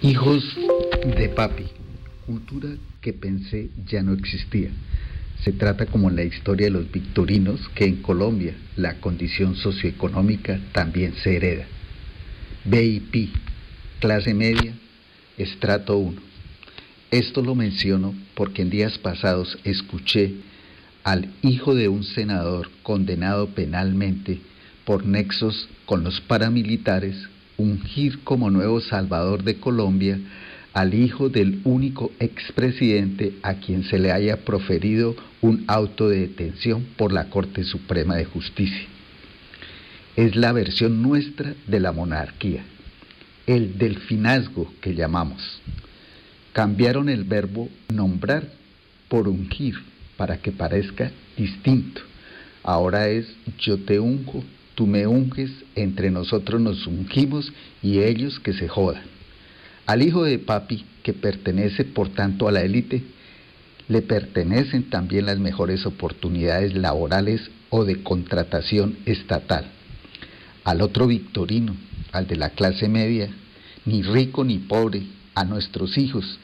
Hijos 0.00 0.56
de 1.16 1.28
papi, 1.28 1.64
cultura 2.24 2.68
que 3.00 3.12
pensé 3.12 3.70
ya 3.84 4.00
no 4.00 4.12
existía. 4.12 4.70
Se 5.42 5.50
trata 5.52 5.86
como 5.86 6.08
en 6.08 6.14
la 6.14 6.22
historia 6.22 6.66
de 6.66 6.72
los 6.72 6.92
victorinos 6.92 7.68
que 7.74 7.86
en 7.86 7.96
Colombia 7.96 8.54
la 8.76 9.00
condición 9.00 9.56
socioeconómica 9.56 10.60
también 10.70 11.14
se 11.16 11.34
hereda. 11.34 11.66
BIP, 12.64 13.30
clase 13.98 14.34
media, 14.34 14.72
estrato 15.36 15.98
1. 15.98 16.20
Esto 17.10 17.42
lo 17.42 17.56
menciono 17.56 18.14
porque 18.36 18.62
en 18.62 18.70
días 18.70 18.98
pasados 18.98 19.58
escuché 19.64 20.32
al 21.02 21.28
hijo 21.42 21.74
de 21.74 21.88
un 21.88 22.04
senador 22.04 22.70
condenado 22.84 23.48
penalmente 23.48 24.38
por 24.84 25.04
nexos 25.04 25.68
con 25.86 26.04
los 26.04 26.20
paramilitares 26.20 27.16
ungir 27.58 28.20
como 28.24 28.50
nuevo 28.50 28.80
Salvador 28.80 29.42
de 29.42 29.58
Colombia 29.58 30.18
al 30.72 30.94
hijo 30.94 31.28
del 31.28 31.60
único 31.64 32.12
expresidente 32.20 33.34
a 33.42 33.54
quien 33.54 33.82
se 33.84 33.98
le 33.98 34.12
haya 34.12 34.44
proferido 34.44 35.16
un 35.40 35.64
auto 35.66 36.08
de 36.08 36.20
detención 36.20 36.86
por 36.96 37.12
la 37.12 37.28
Corte 37.30 37.64
Suprema 37.64 38.16
de 38.16 38.24
Justicia. 38.24 38.86
Es 40.16 40.36
la 40.36 40.52
versión 40.52 41.02
nuestra 41.02 41.54
de 41.66 41.80
la 41.80 41.92
monarquía, 41.92 42.62
el 43.46 43.76
delfinazgo 43.76 44.72
que 44.80 44.94
llamamos. 44.94 45.60
Cambiaron 46.52 47.08
el 47.08 47.24
verbo 47.24 47.68
nombrar 47.92 48.44
por 49.08 49.28
ungir 49.28 49.74
para 50.16 50.38
que 50.38 50.52
parezca 50.52 51.10
distinto. 51.36 52.02
Ahora 52.62 53.08
es 53.08 53.26
yo 53.58 53.78
te 53.78 53.98
unjo, 53.98 54.44
tú 54.78 54.86
me 54.86 55.08
unges, 55.08 55.50
entre 55.74 56.08
nosotros 56.12 56.60
nos 56.60 56.86
ungimos 56.86 57.52
y 57.82 57.98
ellos 57.98 58.38
que 58.38 58.52
se 58.52 58.68
jodan. 58.68 59.02
Al 59.86 60.02
hijo 60.02 60.22
de 60.22 60.38
papi, 60.38 60.84
que 61.02 61.12
pertenece 61.12 61.84
por 61.84 62.10
tanto 62.10 62.46
a 62.46 62.52
la 62.52 62.62
élite, 62.62 63.02
le 63.88 64.02
pertenecen 64.02 64.84
también 64.84 65.26
las 65.26 65.40
mejores 65.40 65.84
oportunidades 65.84 66.76
laborales 66.76 67.50
o 67.70 67.84
de 67.84 68.04
contratación 68.04 68.98
estatal. 69.04 69.66
Al 70.62 70.80
otro 70.80 71.08
victorino, 71.08 71.74
al 72.12 72.28
de 72.28 72.36
la 72.36 72.50
clase 72.50 72.88
media, 72.88 73.28
ni 73.84 74.04
rico 74.04 74.44
ni 74.44 74.58
pobre, 74.58 75.02
a 75.34 75.44
nuestros 75.44 75.98
hijos, 75.98 76.38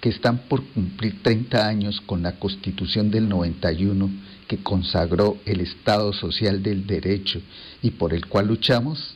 que 0.00 0.08
están 0.08 0.38
por 0.48 0.64
cumplir 0.64 1.22
30 1.22 1.66
años 1.66 2.00
con 2.00 2.22
la 2.22 2.38
constitución 2.38 3.10
del 3.10 3.28
91, 3.28 4.10
que 4.48 4.62
consagró 4.62 5.36
el 5.44 5.60
Estado 5.60 6.12
Social 6.12 6.62
del 6.62 6.86
Derecho 6.86 7.40
y 7.82 7.90
por 7.92 8.14
el 8.14 8.26
cual 8.26 8.48
luchamos, 8.48 9.14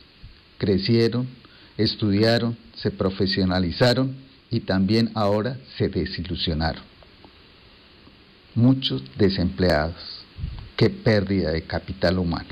crecieron, 0.57 1.27
estudiaron, 1.77 2.57
se 2.75 2.91
profesionalizaron 2.91 4.15
y 4.51 4.61
también 4.61 5.11
ahora 5.15 5.57
se 5.77 5.89
desilusionaron. 5.89 6.83
Muchos 8.53 9.03
desempleados. 9.17 9.95
Qué 10.77 10.89
pérdida 10.89 11.51
de 11.51 11.63
capital 11.63 12.19
humano. 12.19 12.49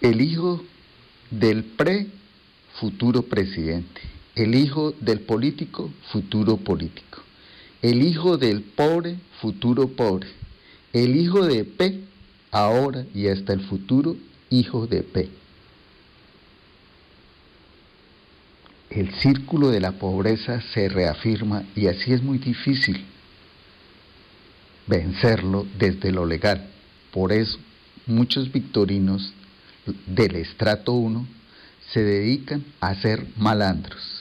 El 0.00 0.20
hijo 0.20 0.62
del 1.30 1.64
pre 1.64 2.08
futuro 2.80 3.22
presidente, 3.22 4.00
el 4.34 4.54
hijo 4.54 4.92
del 5.00 5.20
político 5.20 5.90
futuro 6.12 6.56
político 6.56 7.10
el 7.82 8.02
hijo 8.02 8.36
del 8.36 8.62
pobre, 8.62 9.18
futuro 9.40 9.88
pobre, 9.88 10.28
el 10.92 11.16
hijo 11.16 11.46
de 11.46 11.64
P, 11.64 12.00
ahora 12.50 13.06
y 13.14 13.28
hasta 13.28 13.52
el 13.52 13.60
futuro 13.62 14.16
hijo 14.50 14.86
de 14.86 15.02
P. 15.02 15.28
El 18.90 19.14
círculo 19.20 19.70
de 19.70 19.80
la 19.80 19.92
pobreza 19.92 20.60
se 20.74 20.88
reafirma 20.88 21.62
y 21.76 21.86
así 21.86 22.12
es 22.12 22.22
muy 22.22 22.38
difícil 22.38 23.04
vencerlo 24.86 25.64
desde 25.78 26.10
lo 26.10 26.26
legal. 26.26 26.68
Por 27.12 27.32
eso 27.32 27.56
muchos 28.06 28.50
victorinos 28.50 29.32
del 30.06 30.36
estrato 30.36 30.92
1 30.92 31.26
se 31.92 32.02
dedican 32.02 32.64
a 32.80 32.94
ser 32.96 33.24
malandros. 33.36 34.19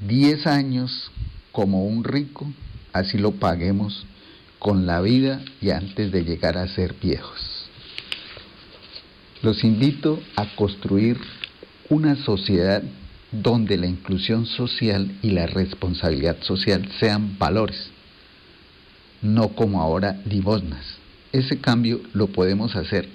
Diez 0.00 0.46
años 0.46 1.10
como 1.52 1.86
un 1.86 2.04
rico, 2.04 2.46
así 2.92 3.16
lo 3.16 3.32
paguemos 3.32 4.04
con 4.58 4.86
la 4.86 5.00
vida 5.00 5.42
y 5.60 5.70
antes 5.70 6.12
de 6.12 6.22
llegar 6.22 6.58
a 6.58 6.68
ser 6.68 6.94
viejos. 7.00 7.68
Los 9.42 9.64
invito 9.64 10.20
a 10.36 10.54
construir 10.54 11.18
una 11.88 12.16
sociedad 12.16 12.82
donde 13.32 13.76
la 13.76 13.86
inclusión 13.86 14.46
social 14.46 15.16
y 15.22 15.30
la 15.30 15.46
responsabilidad 15.46 16.42
social 16.42 16.90
sean 17.00 17.38
valores, 17.38 17.88
no 19.22 19.48
como 19.50 19.80
ahora 19.80 20.20
limosnas. 20.26 20.84
Ese 21.32 21.58
cambio 21.58 22.00
lo 22.12 22.28
podemos 22.28 22.76
hacer 22.76 23.08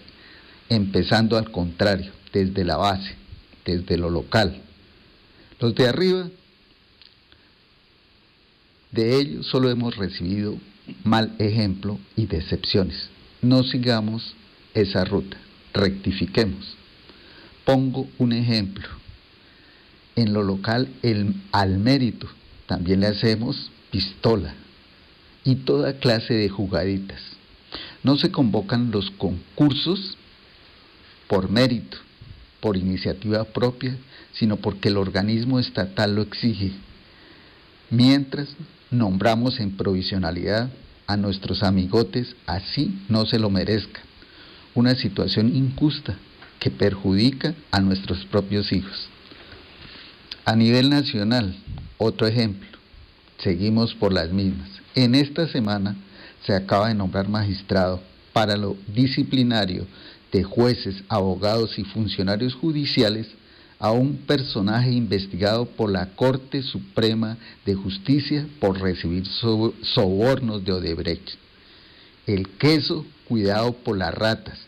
empezando 0.69 1.37
al 1.37 1.51
contrario, 1.51 2.11
desde 2.31 2.63
la 2.63 2.77
base, 2.77 3.15
desde 3.65 3.97
lo 3.97 4.09
local. 4.09 4.61
Los 5.59 5.75
de 5.75 5.87
arriba 5.87 6.29
de 8.91 9.19
ello 9.19 9.43
solo 9.43 9.69
hemos 9.69 9.95
recibido 9.95 10.57
mal 11.03 11.35
ejemplo 11.39 11.99
y 12.15 12.25
decepciones. 12.25 13.09
No 13.41 13.63
sigamos 13.63 14.35
esa 14.73 15.05
ruta, 15.05 15.37
rectifiquemos. 15.73 16.75
Pongo 17.65 18.07
un 18.17 18.33
ejemplo. 18.33 18.87
En 20.15 20.33
lo 20.33 20.43
local, 20.43 20.89
el, 21.03 21.33
al 21.51 21.77
mérito, 21.77 22.27
también 22.65 22.99
le 22.99 23.07
hacemos 23.07 23.71
pistola 23.91 24.53
y 25.43 25.55
toda 25.55 25.99
clase 25.99 26.33
de 26.33 26.49
jugaditas. 26.49 27.21
No 28.03 28.17
se 28.17 28.31
convocan 28.31 28.91
los 28.91 29.09
concursos 29.11 30.17
por 31.27 31.49
mérito, 31.49 31.97
por 32.59 32.75
iniciativa 32.75 33.45
propia, 33.45 33.95
sino 34.33 34.57
porque 34.57 34.89
el 34.89 34.97
organismo 34.97 35.59
estatal 35.59 36.15
lo 36.15 36.21
exige. 36.21 36.71
Mientras 37.89 38.49
nombramos 38.91 39.59
en 39.59 39.77
provisionalidad 39.77 40.69
a 41.07 41.17
nuestros 41.17 41.63
amigotes 41.63 42.35
así 42.45 43.01
no 43.09 43.25
se 43.25 43.39
lo 43.39 43.49
merezcan. 43.49 44.03
Una 44.75 44.95
situación 44.95 45.53
injusta 45.55 46.17
que 46.59 46.69
perjudica 46.69 47.55
a 47.71 47.79
nuestros 47.79 48.23
propios 48.25 48.71
hijos. 48.71 49.09
A 50.45 50.55
nivel 50.55 50.89
nacional, 50.89 51.55
otro 51.97 52.27
ejemplo, 52.27 52.69
seguimos 53.37 53.95
por 53.95 54.13
las 54.13 54.31
mismas. 54.31 54.69
En 54.95 55.15
esta 55.15 55.47
semana 55.47 55.95
se 56.45 56.53
acaba 56.53 56.89
de 56.89 56.95
nombrar 56.95 57.27
magistrado 57.29 58.01
para 58.33 58.55
lo 58.55 58.77
disciplinario 58.93 59.85
de 60.31 60.43
jueces, 60.43 61.03
abogados 61.09 61.77
y 61.77 61.83
funcionarios 61.83 62.53
judiciales 62.53 63.27
a 63.81 63.91
un 63.91 64.15
personaje 64.27 64.91
investigado 64.91 65.65
por 65.65 65.91
la 65.91 66.11
Corte 66.11 66.61
Suprema 66.61 67.35
de 67.65 67.73
Justicia 67.73 68.47
por 68.59 68.79
recibir 68.79 69.25
sobornos 69.25 70.63
de 70.63 70.71
Odebrecht. 70.71 71.31
El 72.27 72.47
queso 72.49 73.07
cuidado 73.27 73.73
por 73.73 73.97
las 73.97 74.13
ratas 74.13 74.59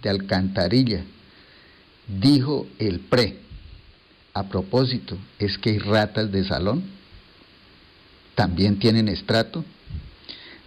de 0.00 0.10
alcantarilla, 0.10 1.02
dijo 2.06 2.68
el 2.78 3.00
PRE. 3.00 3.40
A 4.34 4.48
propósito, 4.48 5.18
¿es 5.40 5.58
que 5.58 5.70
hay 5.70 5.78
ratas 5.78 6.30
de 6.30 6.44
salón? 6.44 6.84
¿También 8.36 8.78
tienen 8.78 9.08
estrato? 9.08 9.64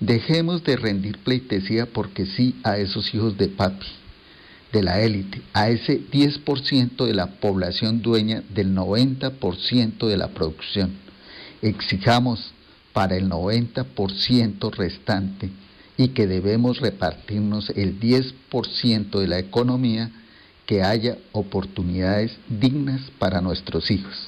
Dejemos 0.02 0.62
de 0.66 0.76
rendir 0.76 1.20
pleitesía 1.20 1.86
porque 1.86 2.26
sí 2.26 2.58
a 2.64 2.78
esos 2.78 3.16
hijos 3.16 3.38
de 3.38 3.48
papi 3.48 4.03
de 4.74 4.84
la 4.84 5.00
élite, 5.00 5.42
a 5.54 5.70
ese 5.70 6.02
10% 6.10 7.06
de 7.06 7.14
la 7.14 7.28
población 7.40 8.02
dueña 8.02 8.44
del 8.50 8.76
90% 8.76 10.08
de 10.08 10.18
la 10.18 10.30
producción. 10.30 10.92
Exijamos 11.62 12.52
para 12.92 13.16
el 13.16 13.30
90% 13.30 14.72
restante 14.72 15.50
y 15.96 16.10
que 16.10 16.28
debemos 16.28 16.80
repartirnos 16.80 17.70
el 17.70 18.00
10% 18.00 19.20
de 19.20 19.28
la 19.28 19.40
economía 19.40 20.12
que 20.66 20.82
haya 20.82 21.18
oportunidades 21.32 22.36
dignas 22.50 23.02
para 23.20 23.42
nuestros 23.42 23.92
hijos. 23.92 24.28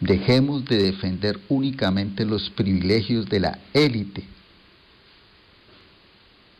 Dejemos 0.00 0.64
de 0.64 0.82
defender 0.82 1.38
únicamente 1.48 2.24
los 2.24 2.48
privilegios 2.50 3.28
de 3.28 3.40
la 3.40 3.58
élite 3.74 4.24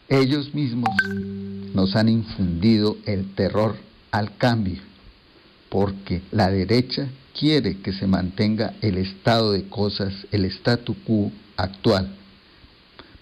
ellos 0.08 0.54
mismos 0.54 0.88
nos 1.74 1.96
han 1.96 2.08
infundido 2.08 2.96
el 3.04 3.34
terror 3.34 3.76
al 4.10 4.36
cambio, 4.36 4.80
porque 5.68 6.22
la 6.30 6.50
derecha 6.50 7.08
quiere 7.38 7.78
que 7.78 7.92
se 7.92 8.06
mantenga 8.06 8.74
el 8.80 8.98
estado 8.98 9.52
de 9.52 9.68
cosas, 9.68 10.12
el 10.32 10.44
statu 10.46 10.94
quo 11.04 11.30
actual, 11.56 12.08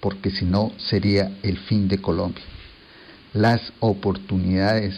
porque 0.00 0.30
si 0.30 0.44
no 0.44 0.72
sería 0.78 1.36
el 1.42 1.58
fin 1.58 1.88
de 1.88 1.98
Colombia. 1.98 2.44
Las 3.34 3.60
oportunidades 3.80 4.94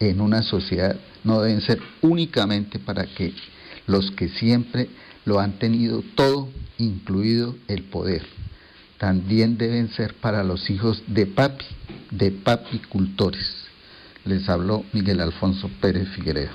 en 0.00 0.20
una 0.20 0.42
sociedad 0.42 0.96
no 1.24 1.40
deben 1.40 1.60
ser 1.62 1.80
únicamente 2.02 2.78
para 2.78 3.06
que 3.06 3.32
los 3.86 4.10
que 4.10 4.28
siempre 4.28 4.88
lo 5.24 5.40
han 5.40 5.58
tenido 5.58 6.02
todo, 6.14 6.48
incluido 6.78 7.56
el 7.68 7.84
poder. 7.84 8.22
También 8.98 9.56
deben 9.56 9.90
ser 9.90 10.14
para 10.14 10.42
los 10.42 10.68
hijos 10.70 11.02
de 11.06 11.26
papi, 11.26 11.64
de 12.10 12.30
papicultores. 12.30 13.66
Les 14.24 14.48
habló 14.48 14.84
Miguel 14.92 15.20
Alfonso 15.20 15.70
Pérez 15.80 16.08
Figueredo. 16.08 16.52